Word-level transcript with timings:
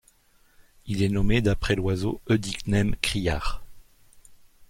Il 0.87 1.03
est 1.03 1.09
nommé 1.09 1.43
d'après 1.43 1.75
l'oiseau 1.75 2.21
Œdicnème 2.27 2.95
criard. 3.03 3.63